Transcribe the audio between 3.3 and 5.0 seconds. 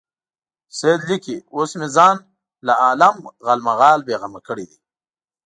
غالمغال بېغمه کړی دی.